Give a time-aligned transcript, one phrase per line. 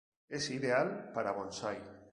[0.37, 1.81] Es ideal para bonsái.